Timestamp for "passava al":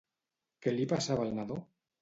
0.95-1.39